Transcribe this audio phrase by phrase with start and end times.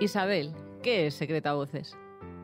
[0.00, 1.94] Isabel, ¿qué es secreto a voces?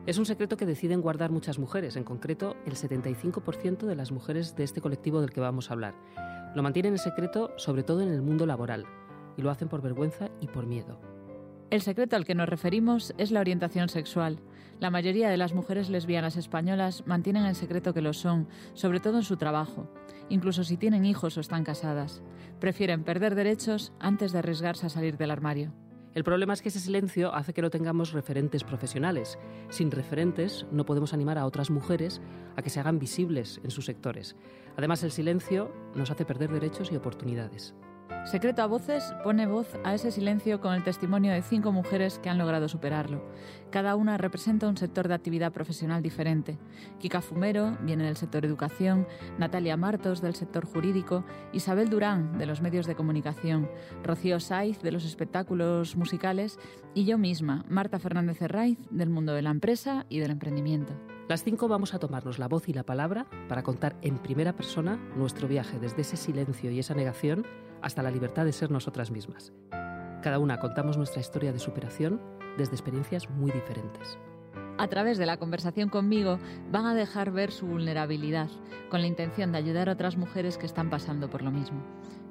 [0.05, 4.55] Es un secreto que deciden guardar muchas mujeres, en concreto el 75% de las mujeres
[4.55, 5.95] de este colectivo del que vamos a hablar.
[6.53, 8.85] Lo mantienen en secreto sobre todo en el mundo laboral
[9.37, 11.01] y lo hacen por vergüenza y por miedo.
[11.71, 14.39] El secreto al que nos referimos es la orientación sexual.
[14.79, 19.17] La mayoría de las mujeres lesbianas españolas mantienen en secreto que lo son, sobre todo
[19.17, 19.91] en su trabajo,
[20.29, 22.21] incluso si tienen hijos o están casadas.
[22.59, 25.73] Prefieren perder derechos antes de arriesgarse a salir del armario.
[26.17, 29.37] El problema es que ese silencio hace que no tengamos referentes profesionales.
[29.69, 32.21] Sin referentes no podemos animar a otras mujeres
[32.55, 34.35] a que se hagan visibles en sus sectores.
[34.77, 37.75] Además, el silencio nos hace perder derechos y oportunidades.
[38.25, 42.29] Secreto a Voces pone voz a ese silencio con el testimonio de cinco mujeres que
[42.29, 43.23] han logrado superarlo.
[43.71, 46.57] Cada una representa un sector de actividad profesional diferente.
[46.99, 49.07] Kika Fumero viene del sector educación,
[49.37, 53.69] Natalia Martos del sector jurídico, Isabel Durán de los medios de comunicación,
[54.03, 56.59] Rocío Saiz de los espectáculos musicales
[56.93, 60.93] y yo misma, Marta Fernández Herraiz del mundo de la empresa y del emprendimiento.
[61.27, 64.97] Las cinco vamos a tomarnos la voz y la palabra para contar en primera persona
[65.15, 67.45] nuestro viaje desde ese silencio y esa negación
[67.81, 69.53] hasta la libertad de ser nosotras mismas.
[70.21, 72.21] Cada una contamos nuestra historia de superación
[72.57, 74.17] desde experiencias muy diferentes.
[74.77, 76.39] A través de la conversación conmigo
[76.71, 78.49] van a dejar ver su vulnerabilidad,
[78.89, 81.81] con la intención de ayudar a otras mujeres que están pasando por lo mismo.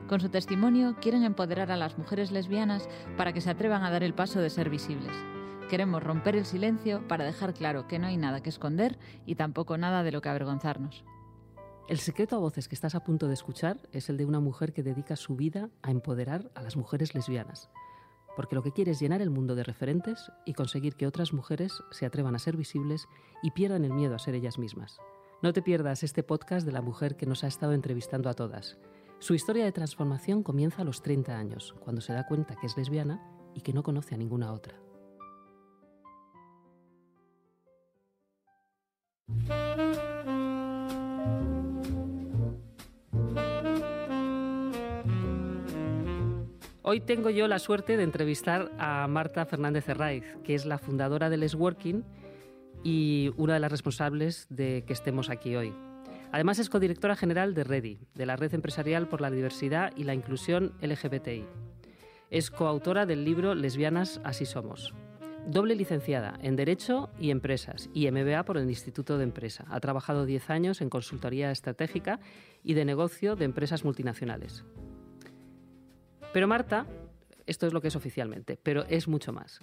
[0.08, 4.05] Con su testimonio quieren empoderar a las mujeres lesbianas para que se atrevan a dar
[4.05, 5.12] el paso de ser visibles.
[5.69, 9.77] Queremos romper el silencio para dejar claro que no hay nada que esconder y tampoco
[9.77, 11.05] nada de lo que avergonzarnos.
[11.89, 14.73] El secreto a voces que estás a punto de escuchar es el de una mujer
[14.73, 17.70] que dedica su vida a empoderar a las mujeres lesbianas,
[18.34, 21.84] porque lo que quiere es llenar el mundo de referentes y conseguir que otras mujeres
[21.92, 23.07] se atrevan a ser visibles
[23.41, 24.98] y pierdan el miedo a ser ellas mismas.
[25.42, 28.79] No te pierdas este podcast de la mujer que nos ha estado entrevistando a todas.
[29.20, 32.77] Su historia de transformación comienza a los 30 años, cuando se da cuenta que es
[32.77, 33.23] lesbiana
[33.55, 34.75] y que no conoce a ninguna otra.
[46.89, 51.29] Hoy tengo yo la suerte de entrevistar a Marta Fernández Herraiz, que es la fundadora
[51.29, 52.05] del Working
[52.85, 55.74] y una de las responsables de que estemos aquí hoy.
[56.30, 60.14] Además es codirectora general de REDI, de la Red Empresarial por la Diversidad y la
[60.14, 61.45] Inclusión LGBTI.
[62.30, 64.95] Es coautora del libro Lesbianas, así somos.
[65.45, 69.64] Doble licenciada en Derecho y Empresas y MBA por el Instituto de Empresa.
[69.70, 72.20] Ha trabajado 10 años en consultoría estratégica
[72.63, 74.64] y de negocio de empresas multinacionales.
[76.36, 76.85] Pero Marta,
[77.47, 79.61] esto es lo que es oficialmente, pero es mucho más.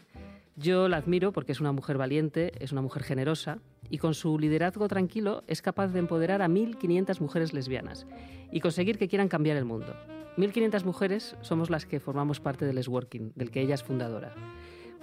[0.56, 3.60] Yo la admiro porque es una mujer valiente, es una mujer generosa
[3.92, 8.08] y con su liderazgo tranquilo es capaz de empoderar a 1.500 mujeres lesbianas
[8.52, 9.94] y conseguir que quieran cambiar el mundo.
[10.38, 14.34] 1.500 mujeres somos las que formamos parte del Working, del que ella es fundadora.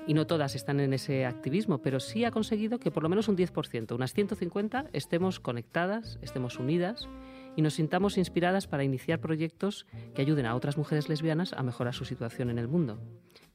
[0.09, 3.29] Y no todas están en ese activismo, pero sí ha conseguido que por lo menos
[3.29, 7.09] un 10%, unas 150, estemos conectadas, estemos unidas
[7.57, 11.95] y nos sintamos inspiradas para iniciar proyectos que ayuden a otras mujeres lesbianas a mejorar
[11.95, 12.99] su situación en el mundo.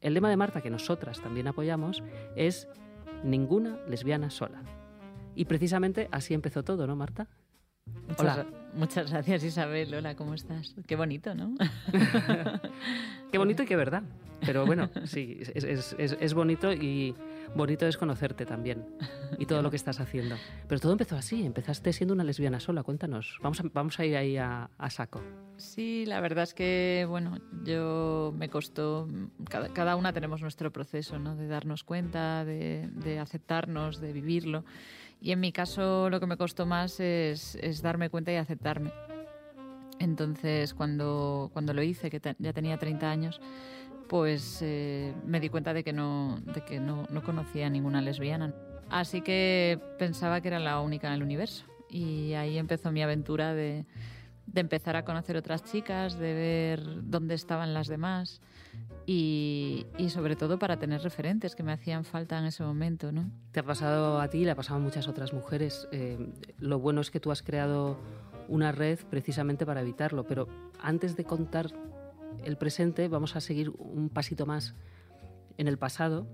[0.01, 2.03] El lema de Marta, que nosotras también apoyamos,
[2.35, 2.67] es
[3.23, 4.61] ninguna lesbiana sola.
[5.35, 7.27] Y precisamente así empezó todo, ¿no, Marta?
[8.17, 8.45] Hola.
[8.73, 9.93] Muchas gracias, Isabel.
[9.93, 10.75] Hola, ¿cómo estás?
[10.85, 11.55] Qué bonito, ¿no?
[13.31, 14.03] qué bonito y qué verdad.
[14.45, 17.15] Pero bueno, sí, es, bonito y
[17.55, 18.85] bonito es conocerte también
[19.37, 20.35] y todo lo que estás haciendo.
[20.67, 23.39] Pero todo empezó así, empezaste siendo una lesbiana sola, cuéntanos.
[23.41, 25.21] Vamos a, vamos a ir ahí a, saco.
[25.57, 29.07] Sí, la verdad es que, bueno, yo me costó,
[29.73, 31.35] cada, una tenemos nuestro proceso, ¿no?
[31.35, 34.65] De darnos cuenta, de, aceptarnos, de vivirlo.
[35.21, 38.91] Y en mi caso lo que me costó más es, darme cuenta y aceptarme.
[39.99, 43.39] Entonces cuando, cuando lo hice, que ya tenía 30 años,
[44.07, 48.01] pues eh, me di cuenta de que, no, de que no, no conocía a ninguna
[48.01, 48.53] lesbiana.
[48.89, 51.65] Así que pensaba que era la única en el universo.
[51.89, 53.85] Y ahí empezó mi aventura de,
[54.53, 58.41] empezar a conocer otras chicas, de ver dónde estaban las demás
[59.05, 63.11] y, sobre todo para tener referentes que me hacían falta en ese momento.
[63.11, 63.29] ¿no?
[63.51, 65.87] Te ha pasado a ti y le ha pasado a muchas otras mujeres.
[65.91, 66.17] Eh,
[66.59, 67.97] lo bueno es que tú has creado
[68.47, 70.47] una red precisamente para evitarlo, pero
[70.81, 71.71] antes de contar
[72.43, 74.75] el presente vamos a seguir un pasito más
[75.57, 76.27] en el pasado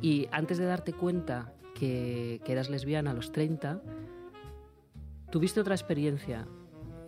[0.00, 3.82] y antes de darte cuenta que, que eras lesbiana a los 30,
[5.30, 6.46] tuviste otra experiencia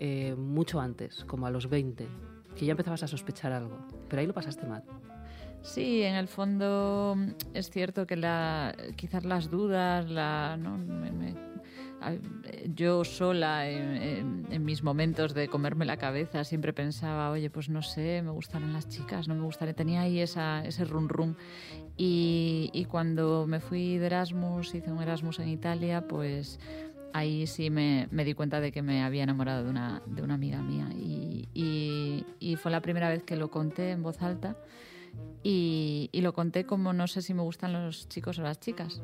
[0.00, 2.06] eh, mucho antes, como a los 20,
[2.54, 3.78] que ya empezabas a sospechar algo,
[4.08, 4.84] pero ahí lo pasaste mal.
[5.62, 7.16] Sí, en el fondo
[7.54, 10.58] es cierto que la, quizás las dudas, la,
[12.74, 18.22] yo sola en, mis momentos de comerme la cabeza siempre pensaba, oye, pues no sé,
[18.22, 21.36] me gustarán las chicas, no me gustaría, tenía ahí esa, ese run run.
[21.96, 26.58] Y, y cuando me fui de Erasmus, hice un Erasmus en Italia, pues
[27.12, 30.34] ahí sí me, me, di cuenta de que me había enamorado de una, de una
[30.34, 34.56] amiga mía y, y, fue la primera vez que lo conté en voz alta
[35.42, 39.00] y, y, lo conté como no sé si me gustan los chicos o las chicas.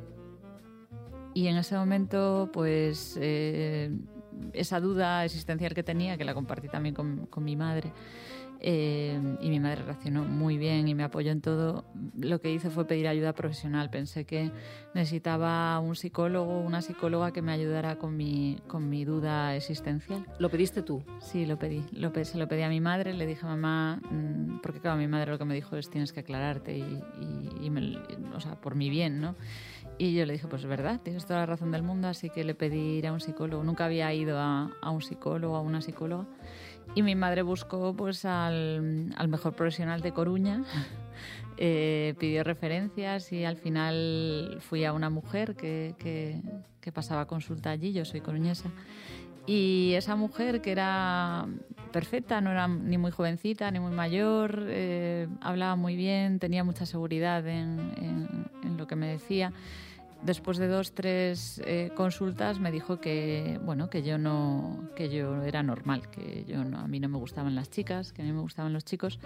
[1.35, 3.91] Y en ese momento, pues eh,
[4.53, 7.93] esa duda existencial que tenía, que la compartí también con, con mi madre,
[8.65, 11.85] eh, y mi madre reaccionó muy bien y me apoyó en todo.
[12.17, 13.91] Lo que hice fue pedir ayuda profesional.
[13.91, 14.53] Pensé que
[14.95, 20.25] necesitaba un psicólogo, una psicóloga que me ayudara con mi, con mi duda existencial.
[20.39, 21.03] ¿Lo pediste tú?
[21.21, 21.85] Sí, lo pedí.
[21.91, 25.09] Lo se lo pedí a mi madre, le dije a mamá, mm, porque claro, mi
[25.09, 27.03] madre lo que me dijo es tienes que aclararte y,
[27.61, 27.99] y,
[28.33, 29.35] o sea, por mi bien, ¿no?
[29.99, 32.45] Y yo le dije, pues es verdad, tienes toda la razón del mundo, así que
[32.45, 33.63] le pedí ir a un psicólogo.
[33.63, 36.27] Nunca había ido a, a un psicólogo, a una psicóloga.
[36.95, 40.63] Y mi madre buscó pues al, al mejor profesional de Coruña,
[41.57, 46.41] eh, pidió referencias y al final fui a una mujer que, que,
[46.81, 48.71] que, pasaba consulta allí, yo soy coruñesa.
[49.47, 51.47] Y esa mujer que era
[51.93, 56.87] perfecta, no era ni muy jovencita ni muy mayor, eh, hablaba muy bien, tenía mucha
[56.87, 58.42] seguridad en, en
[58.83, 59.53] lo que me decía
[60.23, 65.43] después de dos, tres eh, consultas me dijo que, bueno, que yo no, que yo
[65.43, 68.33] era normal, que yo no, a mí no me gustaban las chicas, que a mí
[68.33, 69.19] me gustaban los chicos,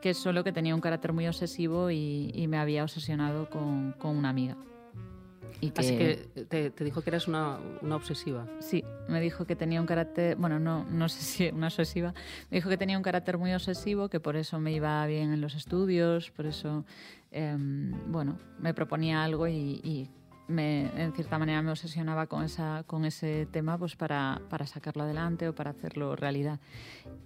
[0.00, 4.28] que solo que tenía un carácter muy obsesivo y, me había obsesionado con, con una
[4.28, 4.56] amiga.
[5.60, 8.46] Y que, Así que te, dijo que eras una, una, obsesiva.
[8.60, 12.12] Sí, me dijo que tenía un carácter, bueno, no, no sé si una obsesiva,
[12.50, 15.40] me dijo que tenía un carácter muy obsesivo, que por eso me iba bien en
[15.40, 16.84] los estudios, por eso,
[17.36, 20.10] em, bueno, me proponía algo y,
[20.48, 25.48] en cierta manera me obsesionaba con, esa, con ese tema pues para, para sacarlo adelante
[25.48, 26.60] o para hacerlo realidad.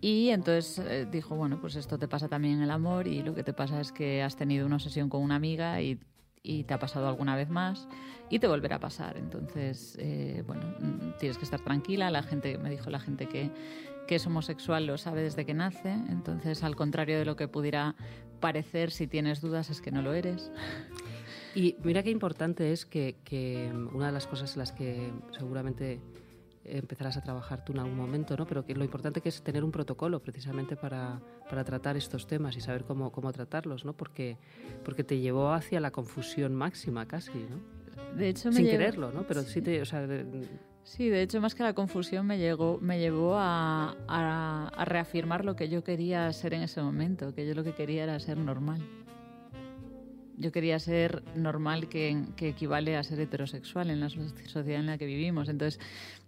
[0.01, 3.35] Y entonces eh, dijo, bueno, pues esto te pasa también en el amor y lo
[3.35, 6.01] que te pasa es que has tenido una obsesión con una amiga y,
[6.43, 7.87] y te ha pasado alguna vez más
[8.31, 9.17] y te volverá a pasar.
[9.17, 12.11] Entonces, eh, bueno, mm, tienes que estar tranquila.
[12.11, 13.51] La gente, me dijo la gente que,
[14.11, 15.93] que es homosexual lo sabe desde que nace.
[15.93, 17.95] Entonces, al contrario de lo que pudiera
[18.41, 20.51] parecer, si tienes dudas es que no lo eres.
[21.55, 26.01] Y mira qué importante es que, que, una de las cosas en las que seguramente
[26.65, 28.49] empezarás a trabajar tú en algún momento, ¿no?
[28.49, 32.57] pero que lo importante que es tener un protocolo precisamente para, para tratar estos temas
[32.57, 33.93] y saber cómo, cómo tratarlos, ¿no?
[33.93, 34.39] porque,
[34.85, 37.39] porque te llevó hacia la confusión máxima casi.
[37.39, 38.17] ¿no?
[38.17, 38.77] De hecho, Sin llevo...
[38.77, 39.23] quererlo, ¿no?
[39.23, 39.81] pero sí, sí te...
[39.81, 40.05] O sea.
[40.83, 45.69] Sí, de hecho, más que la confusión, me, llegó, me llevó a, reafirmar lo que
[45.69, 48.81] yo quería ser en ese momento, que yo lo que quería era ser normal
[50.37, 54.97] yo quería ser normal, que, que, equivale a ser heterosexual en la sociedad en la
[54.97, 55.51] que vivimos.
[55.51, 55.79] Entonces,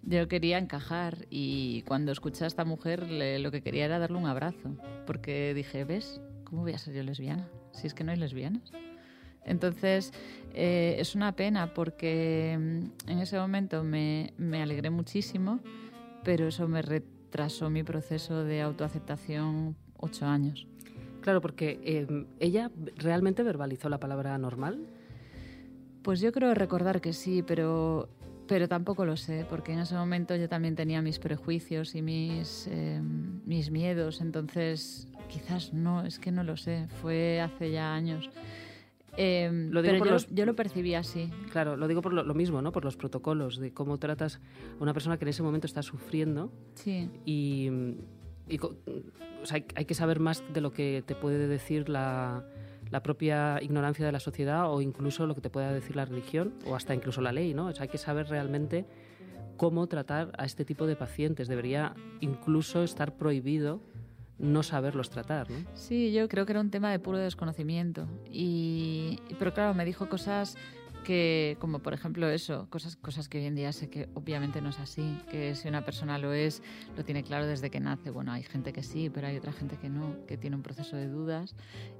[0.02, 4.18] yo quería encajar y cuando escuché a esta mujer le, lo que quería era darle
[4.18, 4.76] un abrazo,
[5.06, 6.20] porque dije, ¿ves?
[6.44, 7.48] ¿Cómo voy a ser yo lesbiana?
[7.72, 8.70] Si es que no hay lesbianas.
[9.44, 10.12] Entonces,
[10.54, 15.60] eh, es una pena porque mm, en ese momento me, me alegré muchísimo,
[16.24, 20.66] pero eso me retrasó mi proceso de autoaceptación ocho años.
[21.22, 24.86] Claro, porque eh, ella realmente verbalizó la palabra normal.
[26.02, 28.08] Pues yo creo recordar que sí, pero,
[28.48, 32.66] pero tampoco lo sé, porque en ese momento yo también tenía mis prejuicios y mis,
[32.68, 38.28] eh, mis miedos, entonces quizás no, es que no lo sé, fue hace ya años.
[39.16, 40.28] Eh, lo digo pero yo, los...
[40.30, 41.30] yo, lo percibí así.
[41.50, 42.72] Claro, lo digo por lo, lo, mismo, ¿no?
[42.72, 44.40] Por los protocolos de cómo tratas
[44.78, 46.50] a una persona que en ese momento está sufriendo.
[46.74, 47.10] Sí.
[47.24, 47.68] Y,
[48.48, 52.44] y o sea, hay, hay, que saber más de lo que te puede decir la,
[52.90, 56.54] la, propia ignorancia de la sociedad o incluso lo que te pueda decir la religión
[56.66, 57.66] o hasta incluso la ley, ¿no?
[57.66, 58.86] O sea, hay que saber realmente
[59.56, 61.48] cómo tratar a este tipo de pacientes.
[61.48, 63.80] Debería incluso estar prohibido
[64.42, 65.56] no saberlos tratar, ¿no?
[65.72, 68.06] Sí, yo creo que era un tema de puro desconocimiento.
[68.30, 70.58] Y, pero claro, me dijo cosas
[71.02, 74.70] que, como por ejemplo eso, cosas, cosas que hoy en día sé que obviamente no
[74.70, 76.62] es así, que si una persona lo es,
[76.96, 78.10] lo tiene claro desde que nace.
[78.10, 80.96] Bueno, hay gente que sí, pero hay otra gente que no, que tiene un proceso
[80.96, 81.54] de dudas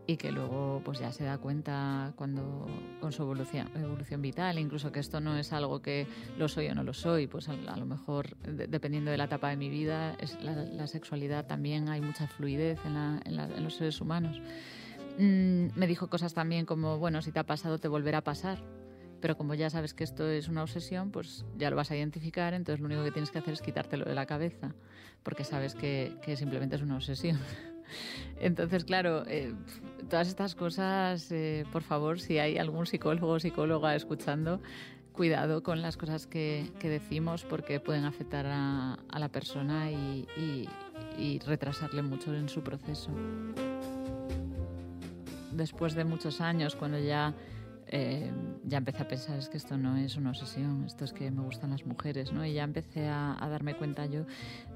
[0.07, 2.67] y que luego pues ya se da cuenta cuando
[3.01, 6.07] con su evolución, evolución vital, incluso que esto no es algo que
[6.39, 9.25] lo soy o no lo soy, pues a, a lo mejor de, dependiendo de la
[9.25, 13.39] etapa de mi vida, es la, la sexualidad también hay mucha fluidez en, la, en,
[13.39, 14.41] en los seres humanos.
[15.19, 18.59] Mm, me dijo cosas también como, bueno, si te ha pasado, te volverá a pasar
[19.23, 22.53] pero como ya sabes que esto es una obsesión, pues ya lo vas a identificar,
[22.53, 24.75] entonces lo único que tienes que hacer es quitártelo de la cabeza,
[25.23, 27.39] porque sabes que, que simplemente es una obsesión.
[28.41, 29.55] Entonces, claro, eh,
[30.09, 34.61] todas estas cosas, eh, por favor, si hay algún psicólogo o psicóloga escuchando,
[35.13, 40.69] cuidado con las cosas que, decimos porque pueden afectar a, la persona y,
[41.47, 43.11] retrasarle mucho en su proceso.
[45.53, 47.35] Después de muchos años, cuando ya,
[47.93, 48.33] eh,
[48.65, 51.43] ya empecé a pensar, es que esto no es una obsesión, esto es que me
[51.43, 52.45] gustan las mujeres, ¿no?
[52.45, 54.25] Y ya empecé a, darme cuenta yo.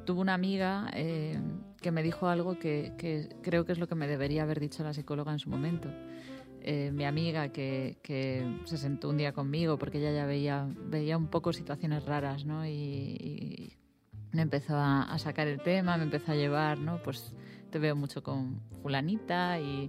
[0.05, 1.39] Tuve una amiga eh,
[1.81, 4.85] que me dijo algo que, que creo que es lo que me debería haber dicho
[4.85, 5.89] la psicóloga en su momento.
[6.69, 7.97] Eh, mi amiga que,
[8.65, 12.67] se sentó un día conmigo porque ella ya veía, veía un poco situaciones raras, ¿no?
[12.67, 13.73] Y,
[14.33, 17.01] me empezó a, sacar el tema, me empezó a llevar, ¿no?
[17.05, 17.33] Pues
[17.71, 19.89] te veo mucho con fulanita y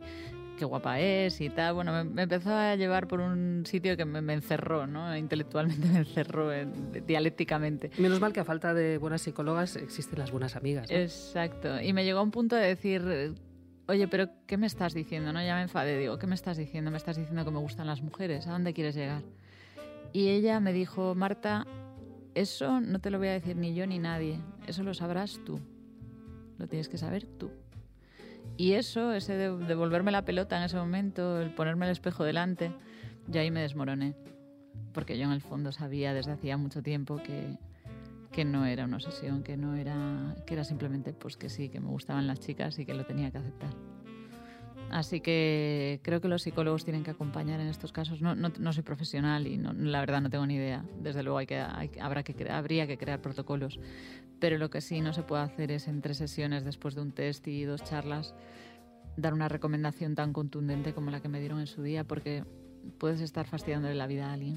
[0.58, 1.76] qué guapa es y tal.
[1.76, 5.16] Bueno, me, empezó a llevar por un sitio que me, encerró, ¿no?
[5.16, 6.50] Intelectualmente me encerró
[7.06, 7.92] dialécticamente.
[7.98, 10.92] Menos mal que a falta de buenas psicólogas existen las buenas amigas.
[10.92, 11.82] Exacto.
[11.82, 13.36] Y me llegó a un punto de decir,
[13.88, 15.32] oye, pero ¿qué me estás diciendo?
[15.32, 16.92] No, ya me enfadé, digo, ¿qué me estás diciendo?
[16.92, 19.24] Me estás diciendo que me gustan las mujeres, ¿a dónde quieres llegar?
[20.12, 21.66] Y ella me dijo, Marta,
[22.36, 25.60] eso no te lo voy a decir ni yo ni nadie, eso lo sabrás tú,
[26.58, 27.52] lo tienes que saber tú.
[28.56, 32.72] Y eso, ese de devolverme la pelota en ese momento, el ponerme el espejo delante,
[33.28, 34.16] yo ahí me desmoroné,
[34.94, 37.58] porque yo en el fondo sabía desde hacía mucho tiempo que,
[38.32, 41.80] que no era una obsesión, que no era, que era simplemente pues que sí, que
[41.80, 43.72] me gustaban las chicas y que lo tenía que aceptar.
[44.90, 48.22] Así que creo que los psicólogos tienen que acompañar en estos casos.
[48.22, 50.86] No, no, soy profesional y la verdad no tengo ni idea.
[51.00, 53.80] Desde luego hay que, habrá que, habría que crear protocolos.
[54.40, 57.12] Pero lo que sí no se puede hacer es en tres sesiones después de un
[57.12, 58.36] test y dos charlas
[59.18, 62.46] dar una recomendación tan contundente como la que me dieron en su día porque
[63.00, 64.56] puedes estar fastidiándole la vida a alguien.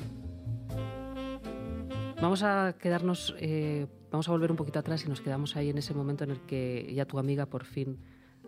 [2.21, 5.79] Vamos a quedarnos, eh, vamos a volver un poquito atrás y nos quedamos ahí en
[5.79, 7.99] ese momento en el que ya tu amiga por fin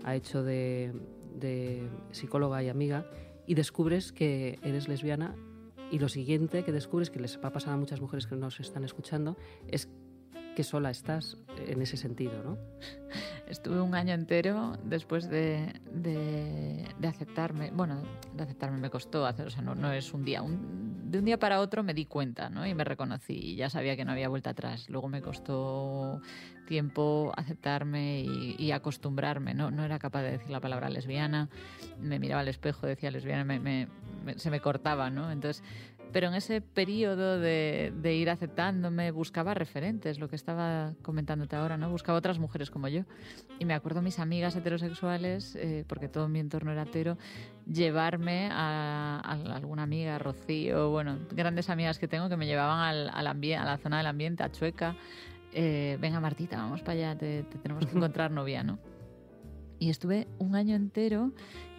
[0.04, 0.92] ha hecho de,
[2.12, 3.06] psicóloga y amiga
[3.46, 5.34] y descubres que eres lesbiana
[5.90, 8.60] y lo siguiente que descubres, que les va a pasar a muchas mujeres que nos
[8.60, 9.36] están escuchando,
[9.68, 9.88] es
[10.54, 12.58] que sola estás en ese sentido, ¿no?
[13.46, 17.70] Estuve un año entero después de, de, aceptarme.
[17.70, 18.02] Bueno,
[18.34, 20.42] de aceptarme me costó hacer, o sea, no, es un día.
[20.42, 22.66] De un día para otro me di cuenta, ¿no?
[22.66, 24.88] Y me reconocí y ya sabía que no había vuelta atrás.
[24.88, 26.22] Luego me costó
[26.66, 29.70] tiempo aceptarme y, acostumbrarme, ¿no?
[29.70, 31.50] No era capaz de decir la palabra lesbiana.
[32.00, 33.88] Me miraba al espejo, decía lesbiana, me,
[34.36, 35.30] se me cortaba, ¿no?
[35.30, 35.62] Entonces
[36.12, 41.90] pero en ese periodo de, ir aceptándome buscaba referentes, lo que estaba comentándote ahora, ¿no?
[41.90, 43.02] Buscaba otras mujeres como yo.
[43.58, 47.16] Y me acuerdo mis amigas heterosexuales, eh, porque todo mi entorno era hetero,
[47.66, 53.26] llevarme a, alguna amiga, Rocío, bueno, grandes amigas que tengo que me llevaban al, al
[53.26, 54.96] a la zona del ambiente, a Chueca.
[55.54, 58.78] Eh, venga Martita, vamos para allá, te, te tenemos que encontrar novia, ¿no?
[59.82, 61.32] Y estuve un año entero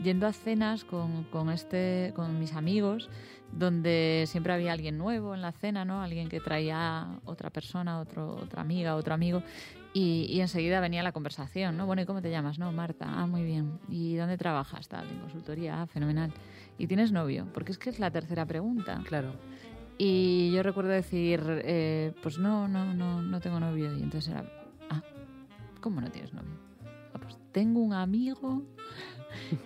[0.03, 3.09] yendo a cenas con, con, este, con mis amigos,
[3.57, 6.01] donde siempre había alguien nuevo en la cena, ¿no?
[6.01, 9.43] Alguien que traía otra persona, otro, otra amiga, otro amigo.
[9.93, 11.85] Y, y, enseguida venía la conversación, ¿no?
[11.85, 12.57] Bueno, ¿y cómo te llamas?
[12.57, 13.05] No, Marta.
[13.07, 13.79] Ah, muy bien.
[13.89, 14.87] ¿Y dónde trabajas?
[14.87, 15.83] Tal, en consultoría.
[15.83, 16.33] Ah, fenomenal.
[16.79, 17.47] ¿Y tienes novio?
[17.53, 19.01] Porque es que es la tercera pregunta.
[19.05, 19.33] Claro.
[19.99, 23.95] Y yo recuerdo decir, eh, pues no, no, no, no tengo novio.
[23.95, 24.43] Y entonces era,
[24.89, 25.03] ah,
[25.79, 26.63] ¿cómo no tienes novio?
[27.53, 28.63] tengo un amigo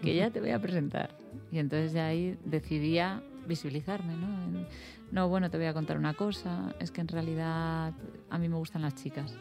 [0.03, 1.17] que ya te voy a presentar.
[1.51, 4.65] Y entonces de ahí decidía visibilizarme, ¿no?
[5.11, 7.93] no, bueno, te voy a contar una cosa, es que en realidad
[8.29, 9.37] a mí me gustan las chicas.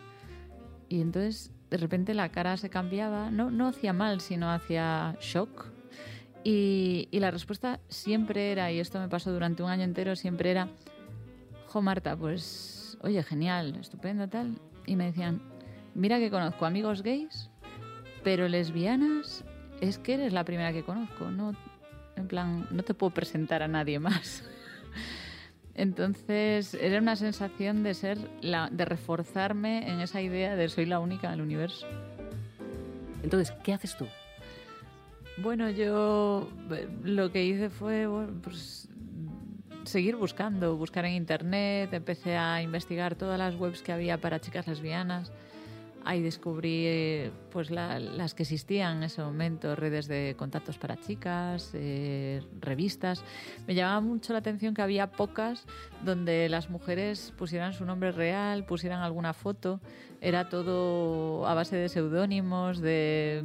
[0.89, 5.67] Y entonces de repente la cara se cambiaba, no, no hacía mal, sino hacía shock.
[6.45, 10.53] Y, y la respuesta siempre era, y esto me pasó durante un año entero, siempre
[10.53, 10.69] era,
[11.67, 14.61] jo Marta, pues, oye, genial, estupendo, tal.
[14.87, 15.43] Y me decían,
[15.95, 17.51] mira que conozco amigos gays
[18.27, 19.45] pero lesbianas,
[19.81, 21.55] es que eres la primera que conozco, no,
[22.17, 24.43] en plan, no te puedo presentar a nadie más.
[25.75, 31.01] Entonces era una sensación de ser, la, de reforzarme en esa idea de soy la
[31.01, 31.87] única en el universo.
[33.23, 34.07] Entonces, ¿qué haces tú?
[35.39, 38.09] Bueno, yo eh, lo que hice fue
[38.43, 38.89] pues,
[39.85, 44.67] seguir buscando, buscar en internet, empecé a investigar todas las webs que había para chicas
[44.67, 45.31] lesbianas
[46.07, 52.43] Ahí descubrí pues las que existían en ese momento, redes de contactos para chicas, eh,
[52.61, 53.25] revistas.
[53.67, 55.67] Me llamaba mucho la atención que había pocas
[56.05, 59.81] donde las mujeres pusieran su nombre real, pusieran alguna foto.
[60.21, 63.45] Era todo a base de seudónimos, de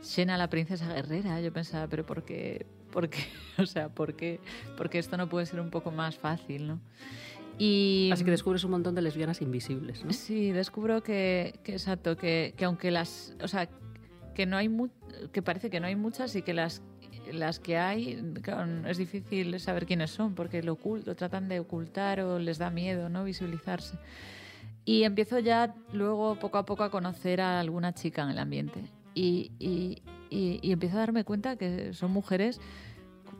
[0.00, 1.40] Xena la princesa guerrera.
[1.40, 2.66] Yo pensaba, pero ¿por qué?
[2.90, 3.20] ¿Por qué?
[3.58, 4.40] O sea, ¿por qué?
[4.76, 6.80] Porque esto no puede ser un poco más fácil, ¿no?
[8.10, 10.12] Así que descubres un montón de lesbianas invisibles, ¿no?
[10.14, 13.68] Sí, descubro que, exacto, que, aunque las, o sea,
[14.34, 14.70] que no hay
[15.32, 16.82] que parece que no hay muchas y que las
[17.32, 18.34] las que hay
[18.86, 23.08] es difícil saber quiénes son porque lo, oculto, tratan de ocultar o les da miedo
[23.08, 23.98] no visualizarse.
[24.84, 28.82] Y empiezo ya luego poco a poco a conocer a alguna chica en el ambiente.
[29.14, 32.60] Y, y, y, empiezo a darme cuenta que son mujeres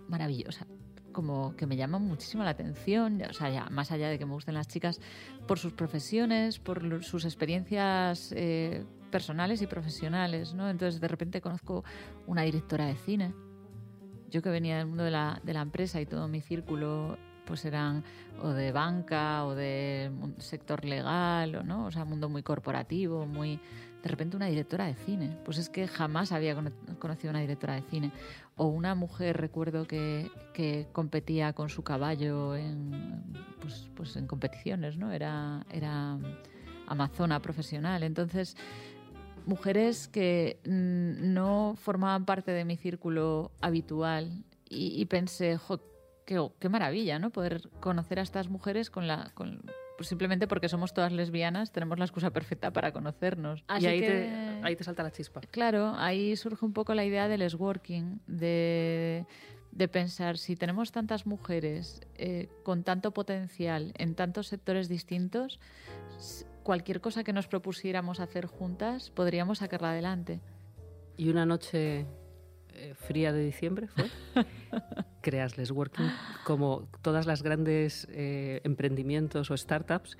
[0.09, 0.67] maravillosas,
[1.13, 4.33] como que me llaman muchísimo la atención, o sea, ya, más allá de que me
[4.33, 5.01] gusten las chicas,
[5.47, 10.69] por sus profesiones, por sus experiencias eh, personales y profesionales, ¿no?
[10.69, 11.85] Entonces de repente conozco
[12.27, 13.35] una directora de cine.
[14.31, 17.65] Yo que venía del mundo de la, de la empresa y todo mi círculo pues
[17.65, 18.05] eran
[18.43, 23.61] o de banca o de sector legal o no, o sea, mundo muy corporativo, muy
[24.03, 25.37] de repente una directora de cine.
[25.45, 26.57] Pues es que jamás había
[26.99, 28.13] conocido una directora de cine.
[28.57, 33.23] O una mujer, recuerdo que, que competía con su caballo en,
[33.61, 35.13] pues, pues en competiciones, ¿no?
[35.13, 36.19] Era, era
[36.87, 38.03] amazona profesional.
[38.03, 38.57] Entonces,
[39.47, 45.81] mujeres que no formaban parte de mi círculo habitual y, pensé, jo,
[46.25, 47.31] qué, maravilla, ¿no?
[47.31, 49.33] Poder conocer a estas mujeres con la...
[49.35, 49.63] Con,
[50.01, 53.63] pues simplemente porque somos todas lesbianas, tenemos la excusa perfecta para conocernos.
[53.79, 54.31] y ahí, te,
[54.63, 55.43] ahí te salta la chispa.
[55.51, 59.27] Claro, ahí surge un poco la idea del working, de,
[59.73, 65.61] de pensar si tenemos tantas mujeres eh, con tanto potencial en tantos sectores distintos,
[66.63, 70.41] cualquier cosa que nos propusiéramos hacer juntas, podríamos sacarla adelante.
[71.19, 72.07] Y una noche
[72.73, 74.11] eh, fría de diciembre fue,
[75.21, 76.11] creas Les Working,
[76.45, 80.17] como todas las grandes eh, emprendimientos o startups,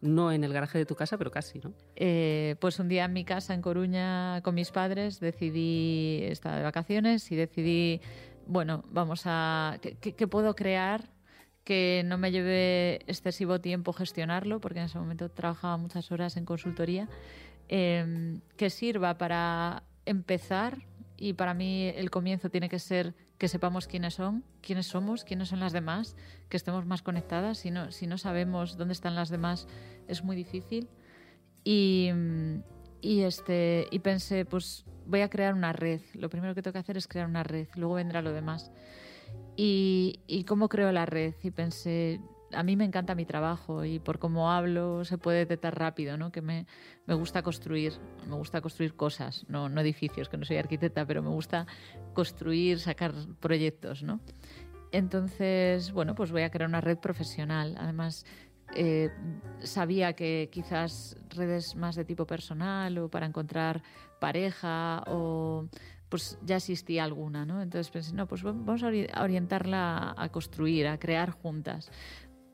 [0.00, 1.72] no en el garaje de tu casa, pero casi, ¿no?
[1.96, 6.62] Eh, pues un día en mi casa en Coruña con mis padres decidí estar de
[6.62, 8.00] vacaciones y decidí,
[8.46, 11.10] bueno, vamos a, qué puedo crear?
[11.68, 16.46] que no me lleve excesivo tiempo gestionarlo, porque en ese momento trabajaba muchas horas en
[16.46, 17.10] consultoría,
[17.68, 20.78] em, que sirva para empezar
[21.18, 25.48] y para mí el comienzo tiene que ser que sepamos quiénes son, quiénes somos, quiénes
[25.48, 26.16] son las demás,
[26.48, 27.58] que estemos más conectadas.
[27.58, 29.68] Si no, si no sabemos dónde están las demás
[30.08, 30.88] es muy difícil.
[31.64, 32.10] Y,
[33.00, 36.00] y, este, y pensé, pues voy a crear una red.
[36.14, 38.72] Lo primero que tengo que hacer es crear una red, luego vendrá lo demás.
[39.56, 41.34] Y, y cómo creo la red.
[41.42, 42.20] Y pensé,
[42.52, 46.32] a mí me encanta mi trabajo y por cómo hablo se puede detectar rápido, ¿no?
[46.32, 46.66] Que me,
[47.06, 47.94] me gusta construir,
[48.26, 51.66] me gusta construir cosas, no, no, edificios, que no soy arquitecta, pero me gusta
[52.14, 54.20] construir, sacar proyectos, ¿no?
[54.92, 57.76] Entonces, bueno, pues voy a crear una red profesional.
[57.78, 58.24] Además,
[58.74, 59.10] eh,
[59.60, 63.82] sabía que quizás redes más de tipo personal o para encontrar
[64.18, 65.68] pareja o
[66.08, 67.60] pues ya existía alguna, ¿no?
[67.60, 71.90] Entonces pensé, no, pues vamos a orientarla a construir, a crear juntas.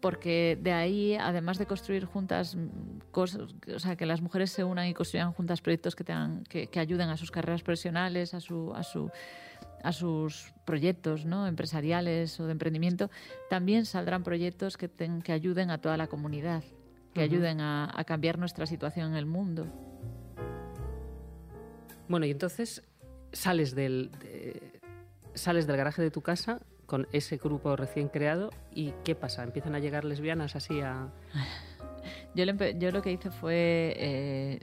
[0.04, 4.62] Porque de ahí, además de construir juntas mm, cosas, o sea, que las mujeres se
[4.62, 8.74] unan y construyan juntas proyectos que, tengan, que, ayuden a sus carreras profesionales, a, su,
[8.74, 9.10] a, su,
[9.82, 11.46] a sus proyectos ¿no?
[11.46, 13.08] empresariales o de emprendimiento,
[13.48, 16.62] también saldrán proyectos que, que ayuden a toda la comunidad,
[17.14, 19.66] que ayuden a, a cambiar nuestra situación en el mundo.
[22.10, 22.82] Bueno, y entonces
[23.32, 24.10] sales del,
[25.32, 29.42] sales del garaje de tu casa con ese grupo recién creado y ¿qué pasa?
[29.42, 31.08] ¿Empiezan a llegar lesbianas así a...?
[32.34, 34.60] Yo, lo que hice fue eh,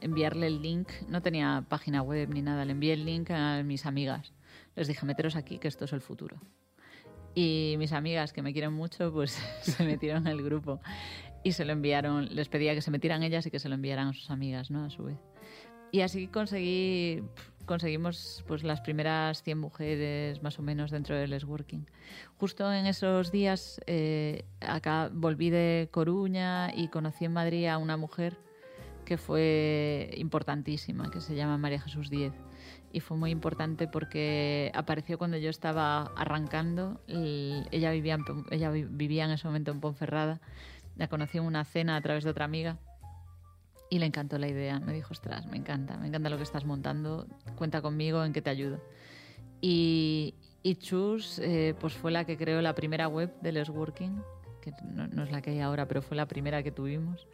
[0.00, 3.86] enviarle el link, no tenía página web ni nada, le envié el link a mis
[3.86, 4.32] amigas.
[4.76, 6.40] Les dije, meteros aquí, que esto es el futuro.
[7.34, 10.80] Y mis amigas, que me quieren mucho, pues se metieron el grupo
[11.42, 14.08] y se lo enviaron, les pedía que se metieran ellas y que se lo enviaran
[14.08, 14.84] a sus amigas, ¿no?
[14.84, 15.18] A su vez.
[15.92, 16.26] Y así
[17.66, 21.86] conseguimos pues las primeras 100 mujeres más o menos dentro del Working.
[22.38, 27.98] Justo en esos días eh, acá volví de Coruña y conocí en Madrid a una
[27.98, 28.38] mujer
[29.04, 32.32] que fue importantísima, que se llama María Jesús Diez.
[32.90, 37.02] Y fue muy importante porque apareció cuando yo estaba arrancando.
[37.06, 38.16] ella, vivía
[38.50, 40.40] ella vivía en ese momento en Ponferrada.
[40.96, 42.78] La conocí en una cena a través de otra amiga
[43.92, 44.80] y le encantó la idea.
[44.80, 47.26] Me dijo, ostras, me encanta, me encanta lo que estás montando,
[47.56, 48.80] cuenta conmigo, en que te ayudo.
[49.60, 54.22] Y, y Chus eh, pues fue la que creó la primera web de Les Working,
[54.62, 57.28] que no, es la que hay ahora, pero fue la primera que tuvimos.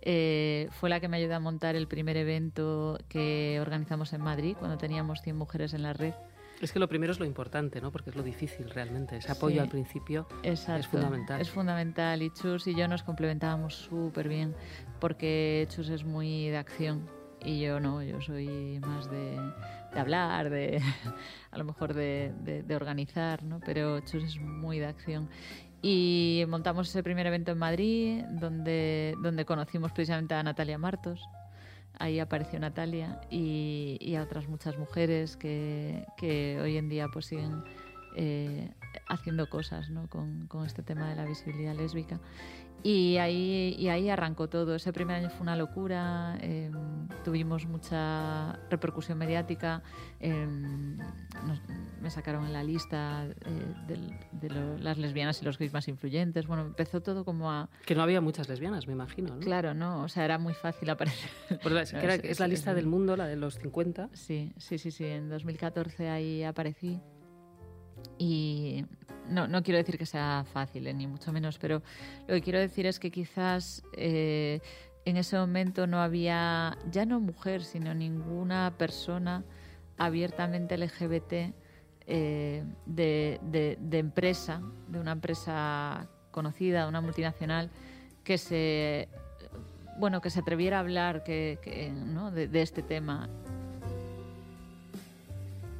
[0.00, 4.54] Eh, fue la que me ayudó a montar el primer evento que organizamos en Madrid,
[4.56, 6.14] cuando teníamos 100 mujeres en la red.
[6.60, 7.92] Es que lo primero es lo importante, ¿no?
[7.92, 9.16] Porque es lo difícil realmente.
[9.16, 11.40] Ese apoyo al principio es fundamental.
[11.40, 14.54] Es fundamental y Chus y yo nos complementábamos súper bien
[15.00, 17.08] porque Chus es muy de acción
[17.44, 19.38] y yo no, yo soy más de,
[19.94, 20.80] hablar, de
[21.50, 23.60] a lo mejor de, de, organizar, ¿no?
[23.60, 25.28] Pero Chus es muy de acción.
[25.82, 31.22] Y montamos ese primer evento en Madrid donde, donde conocimos precisamente a Natalia Martos
[31.98, 36.04] ahí apareció Natalia y, a otras muchas mujeres que,
[36.62, 37.62] hoy en día pues siguen
[38.16, 38.70] eh,
[39.08, 40.08] haciendo cosas ¿no?
[40.08, 42.20] con, con, este tema de la visibilidad lésbica.
[42.88, 44.76] Y ahí, y ahí arrancó todo.
[44.76, 49.82] Ese primer año fue una locura, em, tuvimos mucha repercusión mediática,
[50.20, 50.96] em,
[52.00, 56.46] me sacaron en la lista eh, de, las lesbianas y los gays más influyentes.
[56.46, 57.68] Bueno, empezó todo como a...
[57.84, 59.34] Que no había muchas lesbianas, me imagino.
[59.34, 59.40] ¿no?
[59.40, 61.28] Claro, no, o sea, era muy fácil aparecer.
[61.50, 64.10] es, es, la lista del mundo, la de los 50.
[64.12, 65.06] Sí, sí, sí, sí.
[65.06, 67.00] En 2014 ahí aparecí.
[68.18, 68.84] Y
[69.28, 71.82] no, no quiero decir que sea fácil, eh, ni mucho menos, pero
[72.26, 74.60] lo que quiero decir es que quizás eh,
[75.04, 79.44] en ese momento no había, ya no mujer, sino ninguna persona
[79.98, 81.54] abiertamente LGBT
[82.08, 87.70] eh, de, empresa, de una empresa conocida, de una multinacional,
[88.24, 89.08] que se
[89.98, 91.58] bueno que se atreviera a hablar que,
[92.32, 93.30] de este tema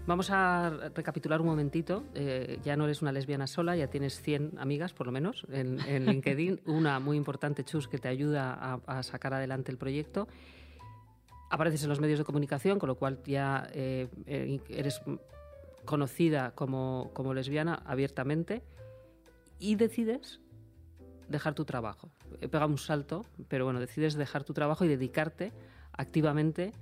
[0.07, 2.05] Vamos a recapitular un momentito.
[2.15, 5.79] Eh, ya no eres una lesbiana sola, ya tienes 100 amigas, por lo menos, en,
[6.07, 6.61] LinkedIn.
[6.67, 10.29] una muy importante, Chus, que te ayuda a, sacar adelante el proyecto.
[11.51, 15.01] Apareces en los medios de comunicación, con lo cual ya eh, eh, eres
[15.85, 18.63] conocida como, como lesbiana abiertamente
[19.59, 20.41] y decides
[21.29, 22.11] dejar tu trabajo.
[22.41, 25.53] He pegado un salto, pero bueno, decides dejar tu trabajo y dedicarte
[25.93, 26.73] activamente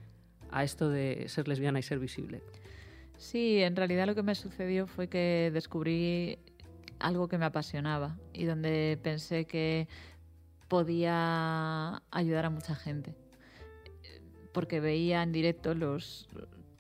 [0.50, 2.42] a esto de ser lesbiana y ser visible.
[3.16, 6.38] Sí, en realidad lo que me sucedió fue que descubrí
[6.98, 9.88] algo que me apasionaba y donde pensé que
[10.68, 13.14] podía ayudar a mucha gente.
[14.52, 16.28] Porque veía en directo los,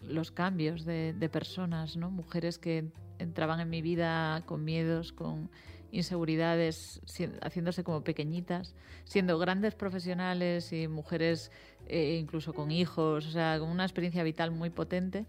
[0.00, 2.10] los cambios de, personas, ¿no?
[2.10, 5.50] Mujeres que entraban en mi vida con miedos, con
[5.90, 7.00] inseguridades,
[7.40, 11.52] haciéndose como pequeñitas, siendo grandes profesionales y mujeres
[11.86, 15.26] eh, incluso con hijos, o sea, con una experiencia vital muy potente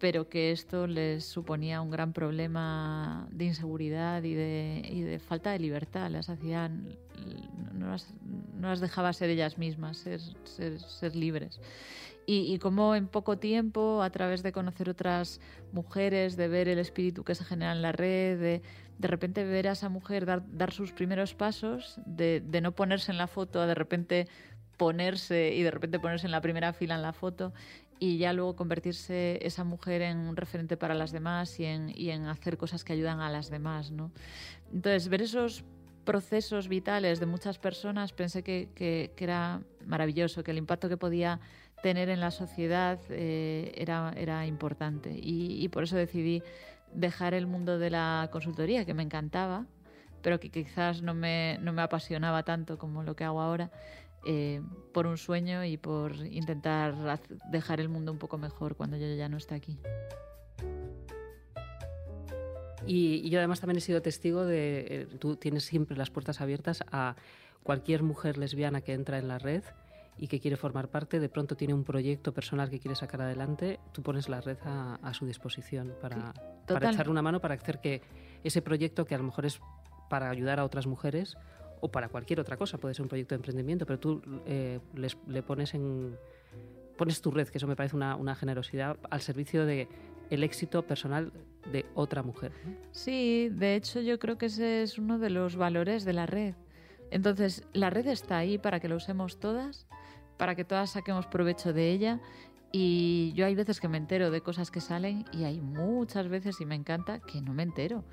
[0.00, 5.52] pero que esto les suponía un gran problema de inseguridad y de, y de falta
[5.52, 6.10] de libertad.
[6.10, 6.96] Las hacían,
[7.74, 8.12] no las,
[8.54, 11.60] no las, dejaba ser ellas mismas, ser, ser, ser libres.
[12.26, 15.38] Y, y como en poco tiempo, a través de conocer otras
[15.72, 18.62] mujeres, de ver el espíritu que se genera en la red, de,
[18.98, 23.12] de repente ver a esa mujer dar, dar sus primeros pasos, de, de no ponerse
[23.12, 24.28] en la foto, a de repente
[24.78, 27.52] ponerse y de repente ponerse en la primera fila en la foto
[28.00, 32.10] y ya luego convertirse esa mujer en un referente para las demás y en, y
[32.10, 33.90] en hacer cosas que ayudan a las demás.
[33.90, 34.10] ¿no?
[34.72, 35.64] Entonces, ver esos
[36.04, 41.40] procesos vitales de muchas personas pensé que, que, era maravilloso, que el impacto que podía
[41.82, 45.10] tener en la sociedad eh, era, era importante.
[45.10, 46.42] Y, y, por eso decidí
[46.94, 49.66] dejar el mundo de la consultoría, que me encantaba,
[50.22, 53.70] pero que quizás no me, no me apasionaba tanto como lo que hago ahora,
[54.24, 54.60] eh,
[54.92, 59.28] por un sueño y por intentar dejar el mundo un poco mejor cuando yo ya
[59.28, 59.78] no esté aquí.
[62.86, 66.82] Y, yo además también he sido testigo de, eh, tú tienes siempre las puertas abiertas
[66.90, 67.16] a
[67.62, 69.62] cualquier mujer lesbiana que entra en la red
[70.18, 73.80] y que quiere formar parte, de pronto tiene un proyecto personal que quiere sacar adelante,
[73.92, 76.34] tú pones la red a, su disposición para,
[76.66, 78.02] para echar una mano, para hacer que
[78.44, 79.60] ese proyecto que a lo mejor es
[80.10, 81.38] para ayudar a otras mujeres
[81.80, 84.80] o para cualquier otra cosa, puede ser un proyecto de emprendimiento, pero tú eh,
[85.26, 86.16] le pones en
[87.00, 89.88] pones tu red, que eso me parece una, generosidad al servicio de
[90.28, 91.32] el éxito personal
[91.72, 92.52] de otra mujer.
[92.92, 96.54] Sí, de hecho yo creo que ese es uno de los valores de la red.
[97.10, 99.86] Entonces, la red está ahí para que lo usemos todas,
[100.36, 102.20] para que todas saquemos provecho de ella.
[102.70, 106.60] Y yo hay veces que me entero de cosas que salen y hay muchas veces,
[106.60, 108.04] y me encanta, que no me entero.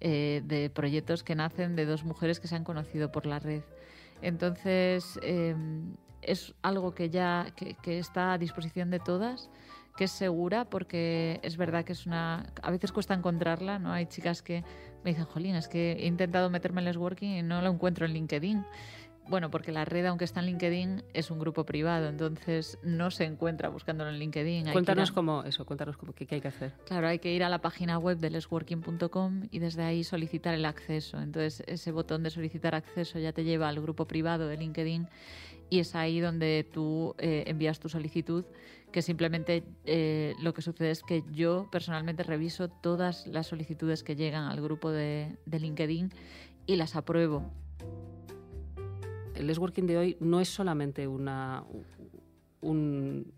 [0.00, 3.62] Eh, de proyectos que nacen de dos mujeres que se han conocido por la red.
[4.22, 9.50] Entonces, em, es algo que ya que, está a disposición de todas,
[9.96, 12.46] que es segura, porque es verdad que es una...
[12.62, 13.92] A veces cuesta encontrarla, ¿no?
[13.92, 14.62] Hay chicas que
[15.02, 18.06] me dicen, jolín, es que he intentado meterme en el working y no lo encuentro
[18.06, 18.64] en LinkedIn.
[19.28, 23.24] Bueno, porque la red, aunque está en LinkedIn, es un grupo privado, entonces no se
[23.24, 24.72] encuentra buscándolo en LinkedIn.
[24.72, 26.72] cuéntanos cómo eso, cuéntanos cómo, qué, hay que hacer.
[26.86, 30.64] Claro, hay que ir a la página web de lesworking.com y desde ahí solicitar el
[30.64, 31.20] acceso.
[31.20, 35.08] Entonces, ese botón de solicitar acceso ya te lleva al grupo privado de LinkedIn
[35.68, 38.46] y es ahí donde tú eh, envías tu solicitud,
[38.92, 44.16] que simplemente eh, lo que sucede es que yo personalmente reviso todas las solicitudes que
[44.16, 46.12] llegan al grupo de, de LinkedIn
[46.66, 47.52] y las apruebo
[49.38, 51.64] el networking de hoy no es solamente una,
[52.60, 53.32] un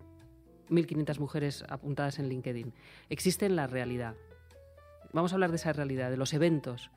[0.70, 2.72] 1.500 mujeres apuntadas en LinkedIn.
[3.10, 4.14] Existe la realidad.
[5.12, 6.90] Vamos a hablar de esa realidad, de los eventos,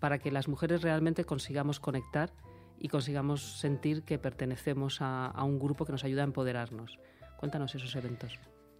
[0.00, 2.32] para que las mujeres realmente consigamos conectar
[2.78, 6.98] y consigamos sentir que pertenecemos a, a un grupo que nos ayuda a empoderarnos.
[7.36, 8.38] Cuéntanos esos eventos.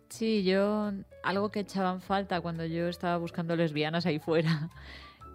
[0.08, 4.70] Sí, yo algo que echaban falta cuando yo estaba buscando lesbianas ahí fuera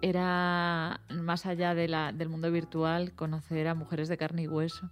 [0.02, 4.90] era, más allá de la, del mundo virtual, conocer a mujeres de carne y hueso.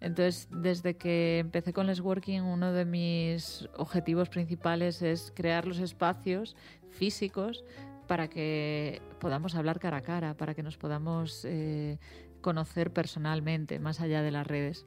[0.00, 5.78] Entonces, desde que empecé con Les Working, uno de mis objetivos principales es crear los
[5.78, 6.56] espacios
[6.90, 7.64] físicos
[8.06, 11.98] para que podamos hablar cara a cara, para que nos podamos eh,
[12.40, 14.86] conocer personalmente, más allá de las redes.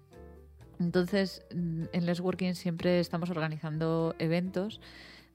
[0.79, 4.81] Entonces, mm, en Les Working siempre estamos organizando eventos,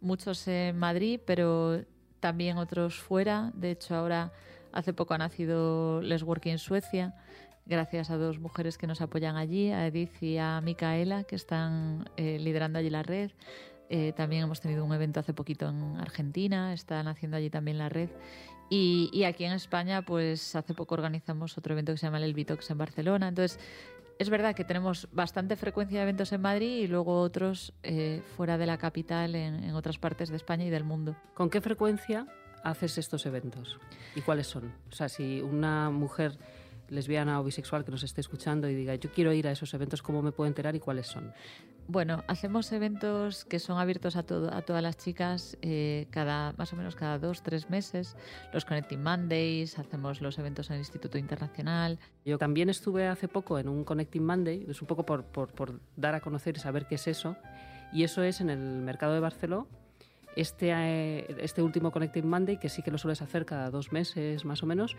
[0.01, 1.81] muchos en Madrid, pero
[2.21, 3.51] también otros fuera.
[3.55, 4.33] De hecho, ahora
[4.73, 7.15] hace poco ha nacido Les Working Suecia,
[7.67, 12.09] gracias a dos mujeres que nos apoyan allí, a Edith y a Micaela, que están
[12.17, 13.31] eh, liderando allí la red.
[13.91, 17.89] Eh, también hemos tenido un evento hace poquito en Argentina, están haciendo allí también la
[17.89, 18.11] red.
[18.71, 22.25] Y, y, aquí en España, pues hace poco organizamos otro evento que se llama el
[22.25, 23.29] Elvitox en Barcelona.
[23.29, 23.59] Entonces,
[24.19, 28.59] es verdad que tenemos bastante frecuencia de eventos en Madrid y luego otros eh, fuera
[28.59, 31.17] de la capital en, en, otras partes de España y del mundo.
[31.35, 32.27] ¿Con qué frecuencia
[32.65, 33.79] haces estos eventos?
[34.15, 34.73] ¿Y cuáles son?
[34.91, 36.39] O sea, si una mujer
[36.89, 40.03] lesbiana o bisexual que nos esté escuchando y diga, yo quiero ir a esos eventos,
[40.03, 41.33] ¿cómo me puedo enterar y cuáles son?
[41.87, 46.71] Bueno, hacemos eventos que son abiertos a, todo, a todas las chicas eh, cada más
[46.75, 48.15] o menos cada dos, tres meses.
[48.53, 51.99] Los Connecting Mondays, hacemos los eventos en el Instituto Internacional.
[52.27, 55.81] Yo también estuve hace poco en un Connecting Monday, es un poco por, por, por
[55.97, 57.37] dar a conocer y saber qué es eso.
[57.91, 59.67] Y eso es en el mercado de Barcelona.
[60.37, 64.45] Este, eh, este último Connecting Monday, que sí que lo sueles hacer cada dos meses
[64.45, 64.95] más o menos,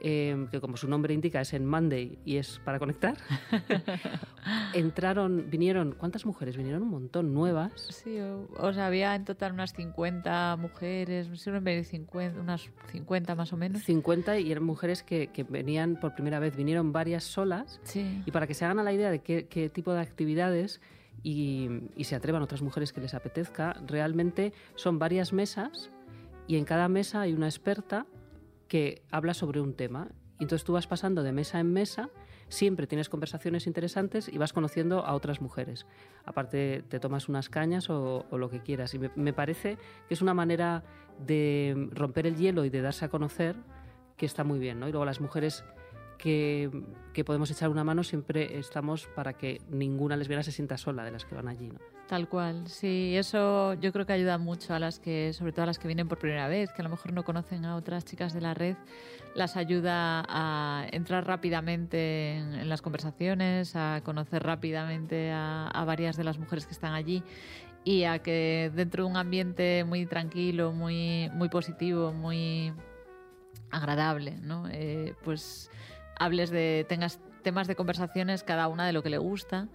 [0.00, 3.16] eh, que como su nombre indica es en Monday y es para conectar,
[4.74, 6.56] entraron, vinieron, ¿cuántas mujeres?
[6.56, 7.72] Vinieron un montón, nuevas.
[7.90, 13.82] Sí, o, sea, había en total unas 50 mujeres, 50, unas 50 más o menos.
[13.82, 17.80] 50 y eran mujeres que, que venían por primera vez, vinieron varias solas.
[17.82, 18.22] Sí.
[18.24, 20.80] Y para que se hagan a la idea de qué, qué tipo de actividades
[21.22, 25.90] y, y se atrevan otras mujeres que les apetezca, realmente son varias mesas
[26.46, 28.06] y en cada mesa hay una experta
[28.68, 30.08] que habla sobre un tema.
[30.38, 32.10] Y entonces tú vas pasando de mesa en mesa,
[32.48, 35.86] siempre tienes conversaciones interesantes y vas conociendo a otras mujeres.
[36.24, 38.94] Aparte, te tomas unas cañas o, lo que quieras.
[38.94, 40.84] Y me, me, parece que es una manera
[41.26, 43.56] de romper el hielo y de darse a conocer
[44.16, 44.78] que está muy bien.
[44.78, 44.88] ¿no?
[44.88, 45.64] Y luego las mujeres
[46.18, 46.70] que,
[47.12, 51.12] que, podemos echar una mano siempre estamos para que ninguna lesbiana se sienta sola de
[51.12, 51.68] las que van allí.
[51.68, 51.97] ¿no?
[52.08, 55.66] Tal cual, sí, eso yo creo que ayuda mucho a las que, sobre todo a
[55.66, 58.32] las que vienen por primera vez, que a lo mejor no conocen a otras chicas
[58.32, 58.76] de la red,
[59.34, 66.24] las ayuda a entrar rápidamente en, las conversaciones, a conocer rápidamente a, a varias de
[66.24, 67.22] las mujeres que están allí
[67.84, 72.72] y a que dentro de un ambiente muy tranquilo, muy, muy positivo, muy
[73.70, 74.66] agradable, ¿no?
[74.70, 75.70] Eh, pues
[76.18, 79.68] hables de, tengas temas de conversaciones cada una de lo que le gusta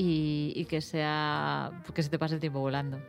[0.00, 3.00] y, que sea, que se te pase el tiempo volando.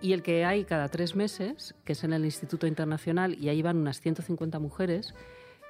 [0.00, 3.62] Y el que hay cada tres meses, que es en el Instituto Internacional, y ahí
[3.62, 5.14] van unas 150 mujeres,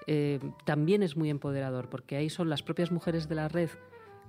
[0.06, 3.68] eh, también es muy empoderador, porque ahí son las propias mujeres de la red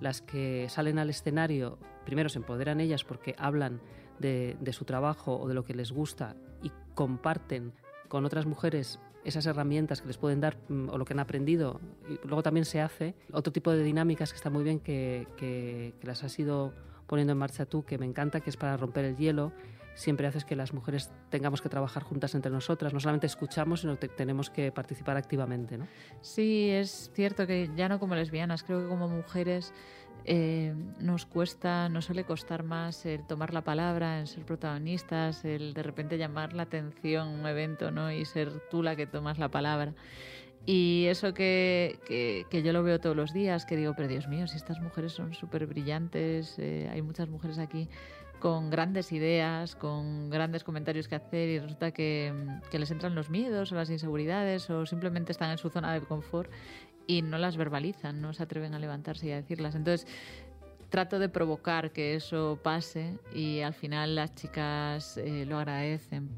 [0.02, 3.80] las que salen al escenario, primero se empoderan ellas porque hablan
[4.20, 7.74] de su trabajo o de lo que les gusta y comparten
[8.08, 11.80] con otras mujeres esas herramientas que les pueden dar mm, o lo que han aprendido.
[12.10, 15.94] Y luego también se hace otro tipo de dinámicas que está muy bien, que, que,
[16.02, 16.74] las has ido
[17.08, 19.52] poniendo en marcha tú, que me encanta, que es para romper el hielo.
[19.96, 22.94] Siempre haces que las mujeres tengamos que trabajar juntas entre nosotras.
[22.94, 25.78] No solamente escuchamos, sino que tenemos que participar activamente.
[25.78, 25.88] ¿no?
[26.22, 29.72] Sí, es cierto que ya no como lesbianas, creo que como mujeres
[30.26, 35.74] eh, nos cuesta, nos suele costar más el tomar la palabra, el ser protagonistas, el
[35.74, 38.12] de repente llamar la atención en un evento ¿no?
[38.12, 39.94] y ser tú la que tomas la palabra.
[40.66, 44.30] Y eso que, que, que, yo lo veo todos los días, que digo, pero Dios
[44.30, 47.90] mío, si estas mujeres son súper brillantes, eh, hay muchas mujeres aquí
[48.44, 52.34] con grandes ideas, con grandes comentarios que hacer y resulta que,
[52.70, 56.02] que les entran los miedos o las inseguridades o simplemente están en su zona de
[56.02, 56.52] confort
[57.08, 59.76] y no las verbalizan, no se atreven a levantarse y a decirlas.
[59.76, 60.08] Entonces,
[60.90, 66.30] trato de provocar que eso pase y al final las chicas eh, lo agradecen.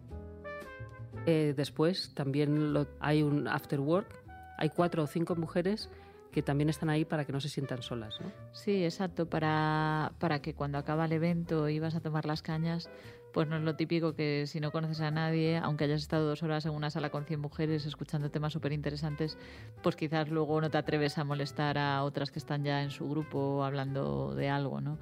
[1.26, 4.08] Eh, después también lo, hay un after work,
[4.58, 5.90] hay cuatro o cinco mujeres
[6.32, 8.20] que también están ahí para que no se sientan solas.
[8.22, 8.32] ¿no?
[8.52, 12.90] Sí, exacto, para, para que cuando acaba el evento y vas a tomar las cañas,
[13.36, 16.42] pues no es lo típico que si no conoces a nadie, aunque hayas estado dos
[16.42, 19.38] horas en una sala con 100 mujeres escuchando temas súper interesantes,
[19.84, 23.10] pues quizás luego no te atreves a molestar a otras que están ya en su
[23.10, 25.00] grupo hablando de algo, ¿no?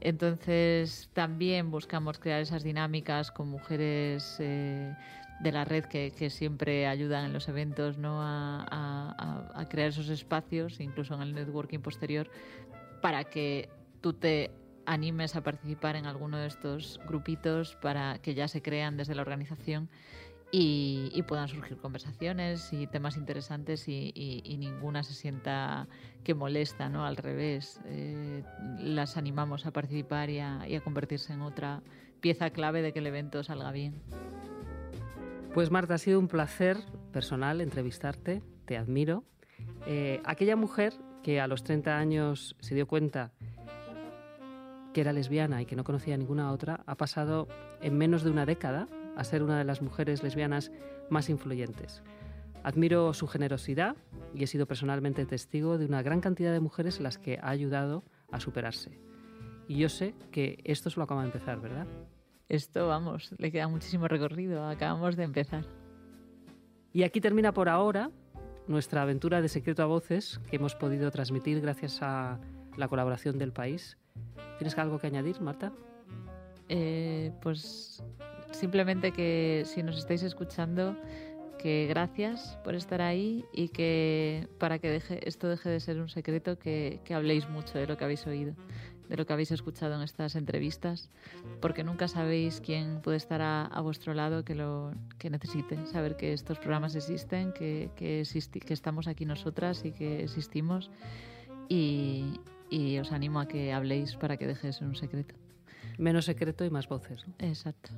[0.00, 4.94] Entonces también buscamos crear esas dinámicas con mujeres eh,
[5.40, 8.20] de la red que, siempre ayudan en los eventos ¿no?
[8.22, 12.30] a, crear esos espacios, incluso en el networking posterior,
[13.02, 13.68] para que
[14.00, 14.52] tú te
[14.86, 19.22] animes a participar en alguno de estos grupitos para que ya se crean desde la
[19.22, 19.88] organización
[20.56, 25.88] y, puedan surgir conversaciones y temas interesantes y, ninguna se sienta
[26.22, 27.04] que molesta, ¿no?
[27.04, 28.44] Al revés, eh,
[28.78, 31.82] las animamos a participar y a convertirse en otra
[32.20, 34.00] pieza clave de que el evento salga bien.
[35.54, 36.78] Pues Marta, ha sido un placer
[37.12, 39.22] personal entrevistarte, te admiro.
[39.86, 43.30] Eh, aquella mujer que a los 30 años se dio cuenta
[44.94, 47.48] que era lesbiana y que no conocía ninguna otra, ha pasado
[47.82, 50.72] en menos de una década a ser una de las mujeres lesbianas
[51.10, 52.02] más influyentes.
[52.62, 53.96] Admiro su generosidad
[54.34, 57.50] y he sido personalmente testigo de una gran cantidad de mujeres a las que ha
[57.50, 58.02] ayudado
[58.32, 58.98] a superarse.
[59.68, 61.86] Y yo sé que esto solo acaba de empezar, ¿verdad?
[62.48, 64.66] esto, vamos, le queda muchísimo recorrido.
[64.66, 65.64] Acabamos de empezar.
[66.92, 68.10] Y aquí termina por ahora
[68.66, 72.38] nuestra aventura de secreto a voces que hemos podido transmitir gracias a
[72.76, 73.98] la colaboración del país.
[74.58, 75.72] ¿Tienes algo que añadir, Marta?
[76.68, 78.02] Eh, pues
[78.52, 80.96] simplemente que si nos estáis escuchando,
[81.58, 86.58] que gracias por estar ahí y que para que esto deje de ser un secreto,
[86.58, 88.54] que habléis mucho de lo que habéis oído
[89.08, 91.10] de lo que habéis escuchado en estas entrevistas,
[91.60, 96.32] porque nunca sabéis quién puede estar a, vuestro lado que lo que necesite, saber que
[96.32, 98.22] estos programas existen, que, que,
[98.64, 100.90] que estamos aquí nosotras y que existimos
[101.68, 105.34] y, y, os animo a que habléis para que deje de ser un secreto.
[105.98, 107.24] Menos secreto y más voces.
[107.38, 107.90] Exacto.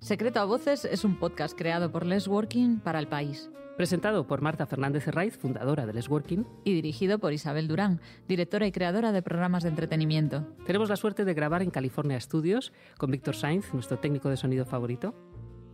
[0.00, 3.48] Secreto a Voces es un podcast creado por Les Working para el país.
[3.76, 6.44] Presentado por Marta Fernández Herraiz, fundadora de Les Working.
[6.64, 10.44] Y dirigido por Isabel Durán, directora y creadora de programas de entretenimiento.
[10.66, 14.66] Tenemos la suerte de grabar en California Studios con Víctor Sainz, nuestro técnico de sonido
[14.66, 15.14] favorito.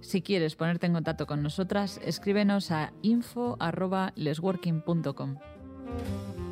[0.01, 5.39] Si quieres ponerte en contacto con nosotras, escríbenos a info.lesworking.com.
[5.89, 6.48] Thank you.